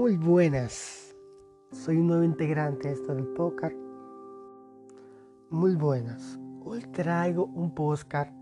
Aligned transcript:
Muy 0.00 0.16
buenas. 0.16 1.14
Soy 1.72 1.98
un 1.98 2.06
nuevo 2.06 2.24
integrante 2.24 2.88
de 2.88 2.94
esto 2.94 3.14
del 3.14 3.26
podcast. 3.34 3.76
Muy 5.50 5.74
buenas. 5.74 6.40
Hoy 6.64 6.80
traigo 6.90 7.44
un 7.44 7.74
postcard 7.74 8.32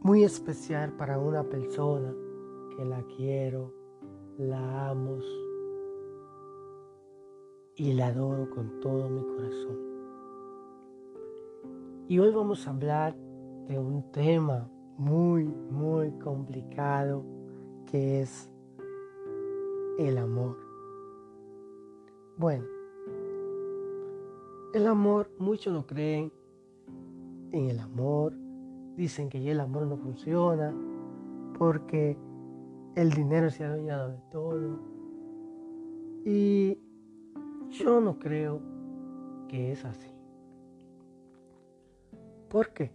muy 0.00 0.24
especial 0.24 0.96
para 0.96 1.18
una 1.18 1.42
persona 1.42 2.10
que 2.74 2.86
la 2.86 3.04
quiero, 3.18 3.70
la 4.38 4.88
amo 4.88 5.18
y 7.76 7.92
la 7.92 8.06
adoro 8.06 8.48
con 8.48 8.80
todo 8.80 9.10
mi 9.10 9.22
corazón. 9.26 9.78
Y 12.08 12.18
hoy 12.18 12.32
vamos 12.32 12.66
a 12.66 12.70
hablar 12.70 13.14
de 13.66 13.78
un 13.78 14.10
tema 14.10 14.70
muy, 14.96 15.44
muy 15.44 16.12
complicado 16.12 17.26
que 17.84 18.22
es 18.22 18.50
el 19.98 20.16
amor. 20.16 20.67
Bueno, 22.38 22.64
el 24.72 24.86
amor, 24.86 25.28
muchos 25.40 25.72
no 25.72 25.84
creen 25.88 26.32
en 27.50 27.64
el 27.68 27.80
amor, 27.80 28.32
dicen 28.94 29.28
que 29.28 29.42
ya 29.42 29.50
el 29.50 29.58
amor 29.58 29.88
no 29.88 29.96
funciona 29.96 30.72
porque 31.58 32.16
el 32.94 33.10
dinero 33.10 33.50
se 33.50 33.64
ha 33.64 33.70
dañado 33.70 34.10
de 34.10 34.18
todo. 34.30 34.78
Y 36.24 36.78
yo 37.70 38.00
no 38.00 38.20
creo 38.20 38.60
que 39.48 39.72
es 39.72 39.84
así. 39.84 40.12
¿Por 42.48 42.72
qué? 42.72 42.92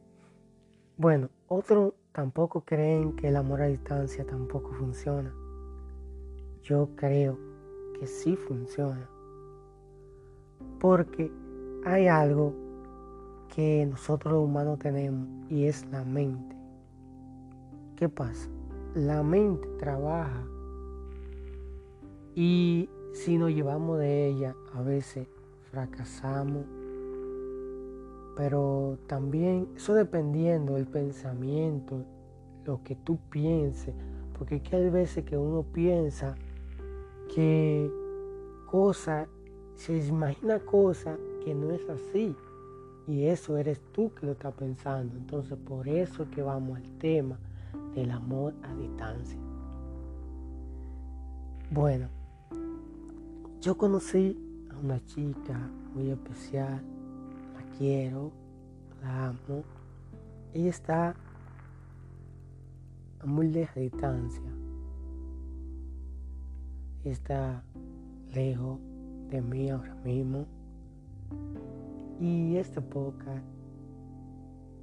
Bueno, 0.95 1.27
otros 1.49 1.95
tampoco 2.13 2.61
creen 2.61 3.17
que 3.17 3.27
el 3.27 3.35
amor 3.35 3.61
a 3.61 3.67
distancia 3.67 4.25
tampoco 4.25 4.71
funciona. 4.71 5.35
Yo 6.61 6.91
creo 6.95 7.37
que 7.99 8.07
sí 8.07 8.37
funciona. 8.37 9.09
Porque 10.79 11.31
hay 11.85 12.07
algo 12.07 12.53
que 13.55 13.85
nosotros 13.85 14.33
los 14.33 14.43
humanos 14.43 14.79
tenemos 14.79 15.27
y 15.49 15.65
es 15.65 15.85
la 15.91 16.03
mente. 16.03 16.55
¿Qué 17.95 18.09
pasa? 18.09 18.49
La 18.95 19.23
mente 19.23 19.67
trabaja 19.79 20.43
y 22.35 22.89
si 23.13 23.37
nos 23.37 23.51
llevamos 23.51 23.99
de 23.99 24.27
ella 24.27 24.55
a 24.73 24.81
veces 24.81 25.27
fracasamos. 25.71 26.65
Pero 28.35 28.97
también 29.07 29.67
eso 29.75 29.93
dependiendo 29.93 30.73
del 30.73 30.87
pensamiento, 30.87 32.03
lo 32.65 32.81
que 32.83 32.95
tú 32.95 33.19
pienses, 33.29 33.93
porque 34.37 34.61
hay 34.71 34.89
veces 34.89 35.23
que 35.25 35.37
uno 35.37 35.63
piensa 35.63 36.35
que 37.33 37.91
cosas, 38.65 39.27
se 39.75 39.97
imagina 40.07 40.59
cosas 40.59 41.17
que 41.43 41.53
no 41.53 41.71
es 41.71 41.87
así. 41.89 42.35
Y 43.07 43.25
eso 43.25 43.57
eres 43.57 43.81
tú 43.91 44.11
que 44.13 44.25
lo 44.25 44.31
estás 44.31 44.53
pensando. 44.53 45.15
Entonces 45.17 45.57
por 45.57 45.87
eso 45.87 46.23
es 46.23 46.29
que 46.29 46.41
vamos 46.41 46.77
al 46.77 46.97
tema 46.99 47.37
del 47.95 48.11
amor 48.11 48.53
a 48.63 48.73
distancia. 48.75 49.37
Bueno, 51.69 52.07
yo 53.61 53.77
conocí 53.77 54.37
a 54.71 54.77
una 54.77 55.03
chica 55.05 55.57
muy 55.93 56.09
especial, 56.09 56.81
la 57.55 57.77
quiero, 57.77 58.31
la 59.01 59.27
amo. 59.27 59.63
Ella 60.53 60.69
está 60.69 61.15
a 63.19 63.25
muy 63.25 63.47
lejos 63.47 63.75
de 63.75 63.81
distancia 63.81 64.53
está 67.03 67.63
lejos 68.33 68.79
de 69.33 69.41
mí 69.41 69.69
ahora 69.71 69.95
mismo. 70.05 70.45
Y 72.19 72.55
este 72.57 72.79
podcast 72.81 73.43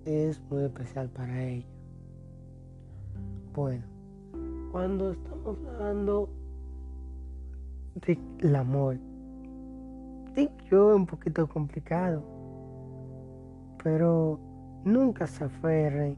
es 0.05 0.43
muy 0.51 0.65
especial 0.65 1.09
para 1.09 1.45
ella. 1.45 1.67
Bueno, 3.55 3.85
cuando 4.73 5.13
estamos 5.13 5.57
hablando 5.69 6.29
del 8.05 8.57
amor, 8.57 8.99
digo 10.35 10.53
yo 10.69 10.97
un 10.97 11.07
poquito 11.07 11.47
complicado, 11.47 12.25
pero 13.85 14.41
nunca 14.85 15.29
se 15.29 15.45
aferren 15.45 16.17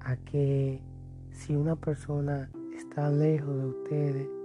a 0.00 0.16
que 0.16 0.82
si 1.30 1.54
una 1.54 1.76
persona 1.76 2.50
está 2.76 3.08
lejos 3.08 3.56
de 3.56 3.66
ustedes, 3.66 4.35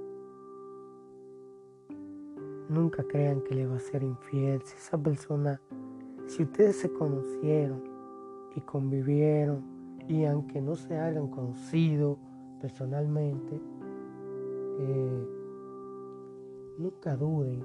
Nunca 2.72 3.04
crean 3.04 3.42
que 3.42 3.54
le 3.54 3.68
va 3.68 3.76
a 3.76 3.80
ser 3.82 4.02
infiel. 4.02 4.62
Si 4.62 4.78
esa 4.78 4.98
persona, 4.98 5.59
si 6.26 6.44
ustedes 6.44 6.78
se 6.78 6.90
conocieron 6.90 7.84
y 8.56 8.62
convivieron, 8.62 9.62
y 10.08 10.24
aunque 10.24 10.62
no 10.62 10.76
se 10.76 10.98
hayan 10.98 11.28
conocido 11.28 12.18
personalmente, 12.62 13.59
eh, 14.80 15.28
nunca 16.78 17.18
duden 17.18 17.59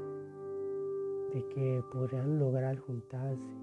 de 1.33 1.47
que 1.51 1.85
podrán 1.93 2.41
lograr 2.41 2.77
juntarse. 2.77 3.55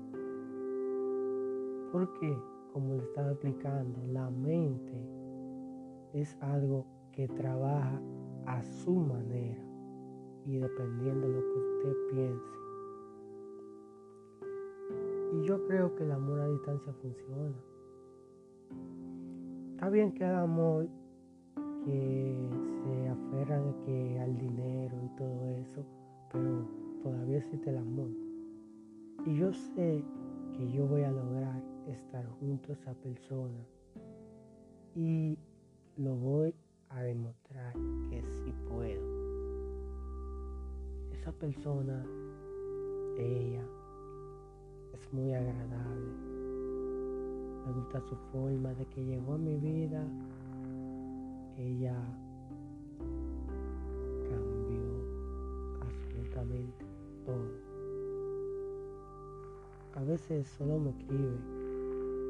Porque, 1.92 2.38
como 2.72 2.94
le 2.96 3.04
estaba 3.04 3.32
explicando, 3.32 4.00
la 4.14 4.30
mente 4.30 5.10
es 6.14 6.38
algo 6.40 6.86
que 7.12 7.28
trabaja 7.28 8.02
a 8.46 8.64
su 8.64 8.96
manera 8.96 9.73
y 10.46 10.58
dependiendo 10.58 11.28
de 11.28 11.34
lo 11.34 11.42
que 11.42 11.60
usted 11.60 11.96
piense. 12.12 12.64
Y 15.34 15.48
yo 15.48 15.66
creo 15.68 15.96
que 15.96 16.04
el 16.04 16.12
amor 16.12 16.40
a 16.40 16.48
distancia 16.48 16.94
funciona. 17.02 17.56
Está 19.74 19.90
bien 19.90 20.14
que 20.14 20.24
el 20.24 20.36
amor 20.36 20.88
que 21.86 22.38
se 22.84 23.10
aferran 23.10 23.74
que 23.86 24.20
al 24.20 24.38
dinero 24.38 24.96
y 25.04 25.18
todo 25.18 25.50
eso, 25.50 25.86
pero 26.32 26.68
todavía 27.02 27.38
existe 27.38 27.70
el 27.70 27.78
amor. 27.78 28.10
Y 29.26 29.38
yo 29.38 29.54
sé 29.54 30.04
que 30.54 30.72
yo 30.72 30.86
voy 30.86 31.04
a 31.04 31.12
lograr 31.12 31.62
estar 31.88 32.26
junto 32.40 32.72
a 32.72 32.76
esa 32.76 32.94
persona 32.94 33.60
y 34.96 35.38
lo 35.98 36.16
voy 36.16 36.54
a 36.90 37.02
demostrar 37.02 37.74
que 38.10 38.22
sí 38.22 38.54
puedo 38.70 39.23
esa 41.24 41.32
persona, 41.32 42.04
ella, 43.18 43.64
es 44.94 45.14
muy 45.14 45.34
agradable. 45.34 46.12
Me 47.66 47.72
gusta 47.72 48.02
su 48.02 48.18
forma 48.34 48.74
de 48.74 48.86
que 48.88 49.06
llegó 49.06 49.36
a 49.36 49.38
mi 49.38 49.56
vida. 49.56 50.06
Ella 51.58 51.96
cambió 54.30 54.84
absolutamente 55.80 56.86
todo. 57.26 57.52
A 59.96 60.04
veces 60.04 60.46
solo 60.58 60.78
me 60.78 60.90
escribe 60.90 61.38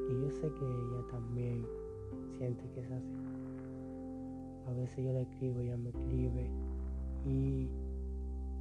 y 0.08 0.22
yo 0.22 0.30
sé 0.30 0.52
que 0.54 0.66
ella 0.66 1.04
también 1.10 1.66
siente 2.38 2.70
que 2.76 2.82
es 2.82 2.92
así. 2.92 3.18
A 4.68 4.74
veces 4.74 5.04
yo 5.04 5.14
le 5.14 5.24
escribo, 5.24 5.62
ella 5.62 5.78
me 5.78 5.90
escribe 5.90 6.48
y 7.26 7.70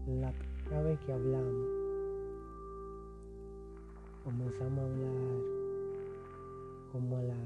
la 0.07 0.33
primera 0.33 0.83
vez 0.83 0.99
que 1.01 1.13
hablamos, 1.13 1.69
comenzamos 4.25 4.79
a 4.79 4.83
hablar 4.83 5.43
como 6.93 7.17
a 7.17 7.23
las 7.23 7.37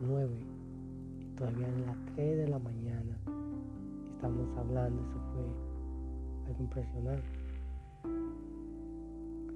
9, 0.00 0.30
todavía 1.36 1.68
en 1.68 1.86
las 1.86 1.96
3 2.14 2.36
de 2.38 2.48
la 2.48 2.58
mañana 2.58 3.18
estamos 4.18 4.48
hablando, 4.58 5.00
eso 5.00 5.20
fue 5.32 6.48
algo 6.48 6.62
impresionante. 6.64 7.22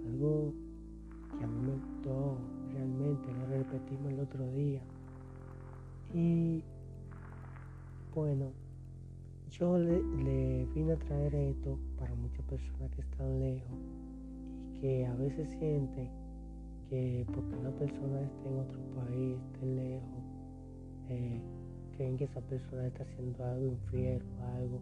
Algo 0.07 0.53
que 1.37 1.45
a 1.45 1.47
mí 1.49 1.63
me 1.67 1.73
gustó 1.73 2.39
realmente, 2.73 3.29
lo 3.33 3.47
repetimos 3.47 4.13
el 4.13 4.21
otro 4.21 4.47
día. 4.53 4.81
Y 6.15 6.63
bueno, 8.15 8.53
yo 9.63 9.79
le, 9.79 10.67
vine 10.75 10.95
a 10.95 10.97
traer 10.97 11.33
esto 11.37 11.79
para 11.97 12.13
muchas 12.17 12.45
personas 12.47 12.91
que 12.97 13.01
están 13.01 13.39
lejos 13.39 13.79
y 14.75 14.81
que 14.81 15.07
a 15.07 15.15
veces 15.15 15.49
sienten 15.61 16.11
que 16.91 17.25
porque 17.33 17.55
una 17.55 17.71
persona 17.71 18.23
esté 18.23 18.49
en 18.49 18.59
otro 18.59 18.81
país, 18.97 19.39
esté 19.53 19.67
lejos, 19.67 20.25
eh, 21.11 21.41
creen 21.93 22.17
que 22.17 22.25
esa 22.25 22.41
persona 22.41 22.89
está 22.89 23.05
haciendo 23.05 23.45
algo 23.45 23.67
infiel 23.67 24.21
o 24.41 24.57
algo, 24.57 24.81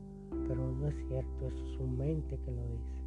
pero 0.48 0.72
no 0.72 0.88
es 0.88 0.96
cierto, 1.08 1.46
eso 1.46 1.62
es 1.62 1.72
su 1.72 1.82
mente 1.84 2.38
que 2.38 2.50
lo 2.50 2.62
dice. 2.62 3.00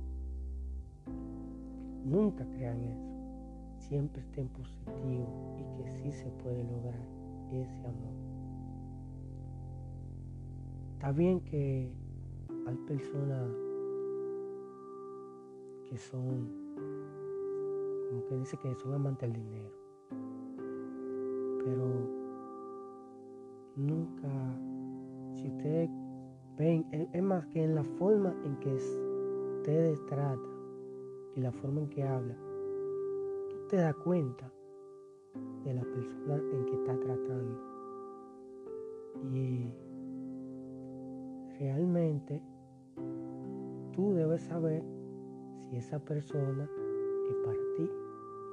Nunca 2.05 2.45
crean 2.55 2.83
eso, 2.83 3.87
siempre 3.89 4.21
estén 4.21 4.47
positivos 4.49 5.27
y 5.57 5.81
que 5.81 5.89
sí 6.03 6.11
se 6.11 6.29
puede 6.43 6.63
lograr 6.65 7.01
ese 7.51 7.87
amor. 7.87 8.22
Está 11.03 11.11
bien 11.11 11.41
que 11.41 11.91
hay 12.65 12.77
personas 12.87 13.51
que 15.89 15.97
son, 15.97 16.47
como 18.09 18.25
que 18.29 18.37
dice 18.37 18.55
que 18.55 18.73
son 18.75 18.93
amantes 18.93 19.29
del 19.29 19.43
dinero, 19.43 19.69
pero 21.59 21.85
nunca, 23.75 24.29
si 25.33 25.49
ustedes 25.49 25.89
ven, 26.57 26.85
es 27.11 27.21
más 27.21 27.45
que 27.47 27.65
en 27.65 27.75
la 27.75 27.83
forma 27.83 28.33
en 28.45 28.55
que 28.61 28.73
ustedes 28.73 30.05
tratan 30.05 30.39
y 31.35 31.41
la 31.41 31.51
forma 31.51 31.81
en 31.81 31.89
que 31.89 32.03
hablan, 32.03 32.37
tú 33.49 33.57
te 33.67 33.75
das 33.75 33.95
cuenta 33.95 34.49
de 35.65 35.73
la 35.73 35.81
persona 35.81 36.37
en 36.37 36.65
que 36.65 36.75
está 36.75 36.97
tratando. 36.97 37.59
Y 39.33 39.67
realmente 41.63 42.41
tú 43.93 44.13
debes 44.13 44.41
saber 44.41 44.83
si 45.61 45.77
esa 45.77 45.97
persona 45.97 46.69
es 47.29 47.37
para 47.37 47.59
ti, 47.77 47.89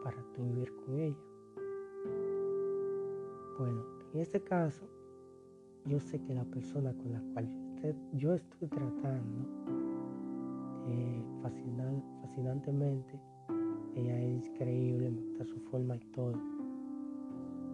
para 0.05 0.23
tú 0.33 0.45
vivir 0.45 0.73
con 0.77 1.01
ella. 1.01 1.19
Bueno, 3.59 3.83
en 4.15 4.21
este 4.21 4.41
caso, 4.41 4.87
yo 5.87 5.99
sé 5.99 6.23
que 6.23 6.35
la 6.35 6.45
persona 6.45 6.95
con 6.95 7.13
la 7.13 7.21
cual 7.33 7.49
yo 8.13 8.35
estoy 8.35 8.69
tratando 8.69 9.49
eh, 10.87 11.23
fascinantemente, 12.23 13.19
ella 13.97 14.21
es 14.21 14.47
increíble, 14.47 15.11
me 15.11 15.21
gusta 15.21 15.45
su 15.47 15.59
forma 15.71 15.97
y 15.97 16.01
todo. 16.13 16.35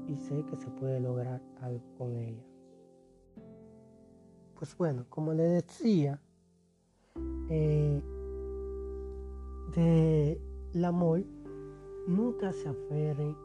Y 0.08 0.16
sé 0.16 0.42
que 0.48 0.56
se 0.56 0.70
puede 0.70 0.98
lograr 1.00 1.42
algo 1.60 1.82
con 1.98 2.16
ella. 2.16 2.55
Pues 4.58 4.74
bueno, 4.78 5.04
como 5.10 5.34
le 5.34 5.42
decía, 5.42 6.18
eh, 7.50 8.02
del 9.74 10.84
amor, 10.84 11.22
nunca 12.06 12.50
se 12.52 12.66
aferren 12.66 13.36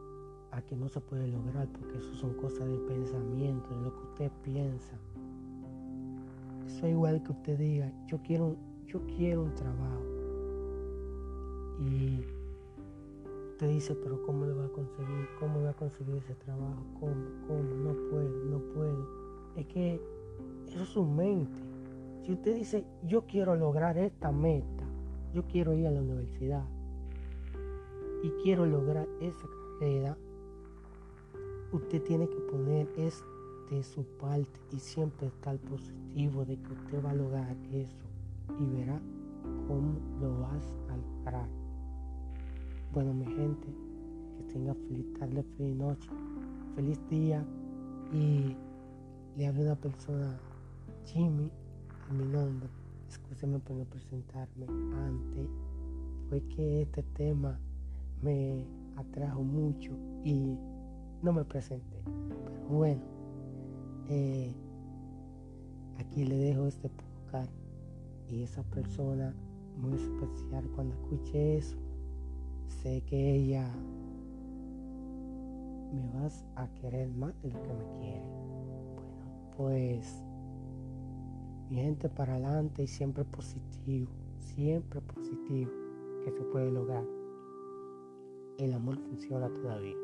a 0.52 0.62
que 0.62 0.74
no 0.74 0.88
se 0.88 1.00
puede 1.00 1.28
lograr, 1.28 1.68
porque 1.68 1.98
eso 1.98 2.14
son 2.14 2.32
cosas 2.34 2.66
de 2.66 2.78
pensamiento, 2.78 3.68
de 3.76 3.82
lo 3.82 3.94
que 3.94 4.02
usted 4.04 4.32
piensa. 4.42 4.98
Eso 6.66 6.86
es 6.86 6.92
igual 6.92 7.22
que 7.22 7.32
usted 7.32 7.58
diga, 7.58 7.92
yo 8.06 8.18
quiero, 8.22 8.56
yo 8.86 9.00
quiero 9.06 9.42
un 9.42 9.54
trabajo. 9.54 10.02
Y 11.78 12.24
usted 13.50 13.68
dice, 13.68 13.94
pero 13.96 14.22
¿cómo 14.24 14.46
lo 14.46 14.56
va 14.56 14.64
a 14.64 14.72
conseguir? 14.72 15.28
¿Cómo 15.38 15.60
voy 15.60 15.68
a 15.68 15.74
conseguir 15.74 16.14
ese 16.16 16.34
trabajo? 16.36 16.82
¿Cómo? 16.98 17.14
¿Cómo? 17.46 17.62
No 17.62 17.92
puedo, 18.08 18.44
no 18.46 18.58
puedo. 18.72 19.08
Es 19.56 19.66
que 19.66 20.21
eso 20.72 20.84
es 20.84 20.88
su 20.88 21.04
mente. 21.04 21.60
Si 22.24 22.32
usted 22.32 22.56
dice, 22.56 22.84
yo 23.06 23.26
quiero 23.26 23.54
lograr 23.56 23.98
esta 23.98 24.32
meta, 24.32 24.84
yo 25.34 25.44
quiero 25.46 25.74
ir 25.74 25.86
a 25.86 25.90
la 25.90 26.00
universidad 26.00 26.64
y 28.22 28.30
quiero 28.42 28.64
lograr 28.64 29.06
esa 29.20 29.46
carrera, 29.78 30.16
usted 31.72 32.02
tiene 32.02 32.28
que 32.28 32.38
poner 32.50 32.88
es 32.96 33.22
de 33.70 33.82
su 33.82 34.04
parte 34.18 34.60
y 34.72 34.78
siempre 34.78 35.26
estar 35.26 35.58
positivo 35.58 36.44
de 36.44 36.56
que 36.56 36.72
usted 36.72 37.04
va 37.04 37.10
a 37.10 37.14
lograr 37.14 37.56
eso 37.72 38.04
y 38.58 38.76
verá 38.76 39.00
cómo 39.66 39.94
lo 40.20 40.40
vas 40.40 40.78
a 40.90 40.96
lograr. 40.96 41.48
Bueno, 42.92 43.12
mi 43.12 43.26
gente, 43.26 43.66
que 44.36 44.52
tenga 44.52 44.74
feliz 44.74 45.12
tarde, 45.18 45.42
feliz 45.56 45.76
noche, 45.76 46.08
feliz 46.76 47.00
día 47.08 47.44
y 48.12 48.54
le 49.36 49.46
habla 49.46 49.62
una 49.62 49.76
persona 49.76 50.38
Jimmy 51.04 51.50
mi 52.12 52.24
nombre. 52.24 52.68
Escúcheme 53.08 53.58
por 53.58 53.76
no 53.76 53.84
presentarme 53.84 54.66
antes. 54.66 55.48
Fue 56.28 56.40
que 56.48 56.82
este 56.82 57.02
tema 57.02 57.58
me 58.22 58.66
atrajo 58.96 59.42
mucho 59.42 59.92
y 60.24 60.56
no 61.22 61.32
me 61.32 61.44
presenté. 61.44 62.02
Pero 62.04 62.68
bueno, 62.68 63.02
eh, 64.08 64.54
aquí 65.98 66.24
le 66.24 66.36
dejo 66.36 66.66
este 66.66 66.88
podcast 66.88 67.52
y 68.28 68.42
esa 68.42 68.62
persona 68.64 69.34
muy 69.76 69.94
especial 69.94 70.68
cuando 70.74 70.94
escuche 70.94 71.56
eso, 71.56 71.76
sé 72.82 73.02
que 73.02 73.36
ella 73.36 73.70
me 75.92 76.20
vas 76.20 76.44
a 76.56 76.66
querer 76.80 77.08
más 77.10 77.34
de 77.42 77.50
lo 77.50 77.62
que 77.62 77.72
me 77.74 77.98
quiere. 77.98 78.26
Bueno, 78.94 79.50
pues 79.56 80.22
mi 81.72 81.80
gente 81.80 82.10
para 82.10 82.34
adelante 82.34 82.82
y 82.82 82.86
siempre 82.86 83.24
positivo, 83.24 84.12
siempre 84.38 85.00
positivo, 85.00 85.70
que 86.22 86.30
se 86.30 86.42
puede 86.52 86.70
lograr. 86.70 87.04
El 88.58 88.74
amor 88.74 88.98
funciona 88.98 89.48
todavía. 89.48 90.01